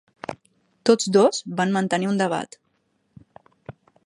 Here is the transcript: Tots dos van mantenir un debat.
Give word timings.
Tots 0.89 1.11
dos 1.17 1.43
van 1.61 1.75
mantenir 1.77 2.09
un 2.13 2.19
debat. 2.23 2.59